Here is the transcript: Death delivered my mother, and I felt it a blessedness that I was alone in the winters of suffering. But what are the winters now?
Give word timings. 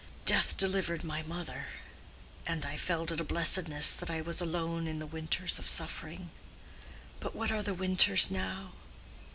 Death 0.25 0.57
delivered 0.57 1.03
my 1.03 1.21
mother, 1.21 1.67
and 2.47 2.65
I 2.65 2.75
felt 2.75 3.11
it 3.11 3.19
a 3.19 3.23
blessedness 3.23 3.93
that 3.93 4.09
I 4.09 4.19
was 4.19 4.41
alone 4.41 4.87
in 4.87 4.97
the 4.97 5.05
winters 5.05 5.59
of 5.59 5.69
suffering. 5.69 6.31
But 7.19 7.35
what 7.35 7.51
are 7.51 7.61
the 7.61 7.75
winters 7.75 8.31
now? 8.31 8.71